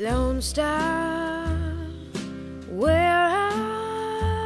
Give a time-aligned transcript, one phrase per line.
[0.00, 1.48] Lone Star,
[2.70, 4.38] where are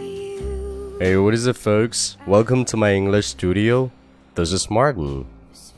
[0.00, 0.96] you?
[0.98, 2.16] Hey, what is it, folks?
[2.26, 3.90] Welcome to my English studio.
[4.34, 5.26] This is Martin.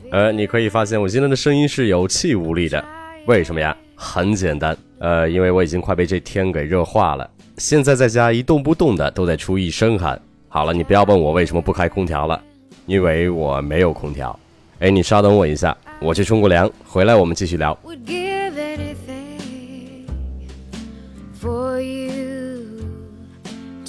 [0.09, 2.81] 呃，你可以发现我今天的声音是有气无力的，
[3.25, 3.75] 为什么呀？
[3.93, 7.29] 很简单，呃，因为我已经快被这天给热化了。
[7.57, 10.17] 现在在家一动不动的都在出一身汗。
[10.47, 12.41] 好了，你不要问我为什么不开空调了，
[12.85, 14.39] 因为我没有空调。
[14.79, 17.77] 哎，你稍等我一下，我去冲个凉，回来我们继续聊。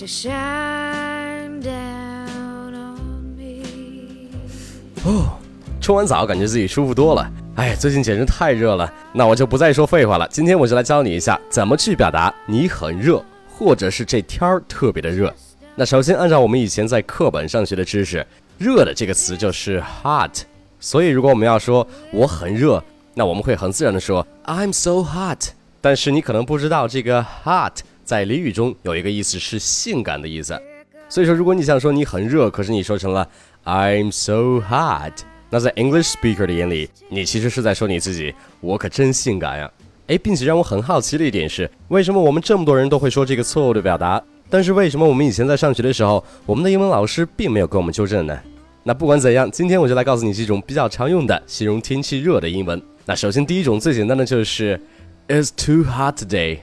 [0.05, 3.65] To shine down on me.
[5.81, 7.27] 冲完澡，感觉自己舒服多了。
[7.57, 10.29] 哎，最近简直太热了，那我就不再说废话了。
[10.29, 15.33] 今天我就来教你一下怎么去表达你很热，或者是这天儿特别的热。
[15.75, 18.27] 那首先按照我们以前在课本上学的知识，
[18.59, 20.43] 热的这个词就是 hot，
[20.79, 22.83] 所以如果我们要说我很热，
[23.15, 25.53] 那我们会很自然的说 I'm so hot。
[25.81, 30.61] 但是你可能不知道，这个 hot 在俚语中有一个意思是性感的意思。
[31.09, 33.29] 所以说，如果你想说你很热，可是你说成了
[33.65, 35.13] I'm so hot，
[35.51, 39.71] 那在 English speaker 的眼里，你其实是在说你自己，我可真性感呀！
[40.09, 48.39] 诶，并且让我很好奇的一点是，为什么我们这么多人都会说这个错误的表达，但是为什么我们以前在上学的时候，我们的英文老师并没有给我们纠正呢？
[48.83, 52.81] 那不管怎样，今天我就来告诉你几种比较常用的形容天气热的英文。
[53.07, 54.79] 那首先第一种最简单的就是
[55.29, 56.59] It's too hot today。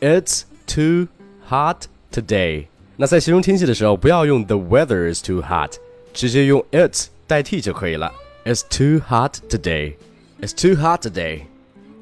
[0.00, 1.07] It's too
[1.49, 2.65] hot today。
[2.95, 5.73] 那在形容天气的时候，不要用 the weather is too hot，
[6.13, 8.11] 直接用 it 代替就可以了。
[8.45, 9.95] It's too hot today.
[10.41, 11.43] It's too hot today.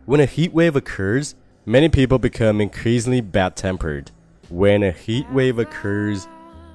[0.06, 1.32] ：When a heat wave occurs。
[1.65, 4.05] Many people become increasingly bad tempered.
[4.49, 6.25] When a heat wave occurs,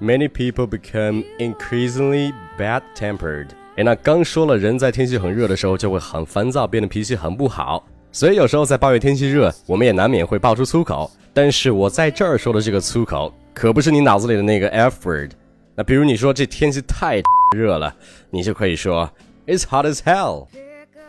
[0.00, 3.48] many people become increasingly bad tempered.
[3.76, 7.86] 哎，那刚说了，人在天气很热的时候就会很烦躁，变得脾气很不好。
[8.10, 11.08] 所以有时候在抱怨天气热，我们也难免会爆出粗口。
[11.32, 15.31] 但是我在这儿说的这个粗口，可不是你脑子里的那个 F word。
[15.76, 17.22] 那比如你说这天气太
[17.56, 17.94] 热了，
[18.31, 19.08] 你就可以说
[19.47, 20.48] It's hot as hell.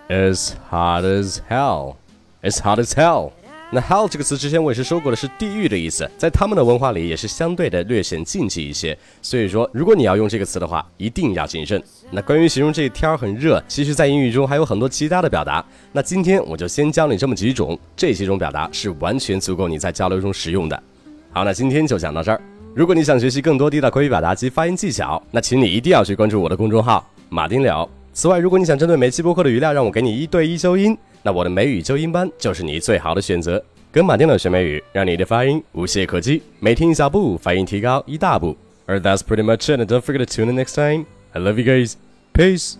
[0.07, 1.95] It's hot as hell.
[2.43, 3.31] It's hot as hell.
[3.72, 8.96] 那 hell 这个词之前我也是说过的，是地狱的意思，在他们的文化里也是相对的略显禁忌一些。
[9.20, 11.82] 所以说，如果你要用这个词的话，一定要谨慎。
[12.12, 15.64] 那关于形容这天儿很热，其实在英语中还有很多其他的表达。
[15.90, 20.80] 那今天我就先教你这么几种，这几种表达是完全足够你在交流中使用的。
[21.32, 22.40] 好，那今天就讲到这儿。
[22.72, 27.88] 如果你想学习更多地道口语表达及发音技巧，那请你一定要去关注我的公众号马丁聊。
[28.12, 30.96] 此外，如果你想针对每期播客的语料让我给你一对一纠音。
[31.26, 38.56] 那我的美语纠音班就是你最好的选择，跟马丁老学美语，让你的发音无懈可击，每天一小步，发音提高一大步。
[38.86, 39.80] 而 that's pretty much it.
[39.80, 41.04] And don't forget to tune in next time.
[41.32, 41.94] I love you guys.
[42.32, 42.74] Peace.